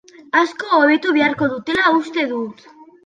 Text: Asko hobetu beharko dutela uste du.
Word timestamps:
Asko 0.39 0.71
hobetu 0.77 1.13
beharko 1.17 1.49
dutela 1.53 1.93
uste 2.01 2.27
du. 2.33 2.41